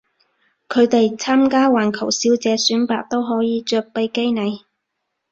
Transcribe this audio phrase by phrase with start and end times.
[0.67, 4.65] 佢哋參加環球小姐選拔都可以着比基尼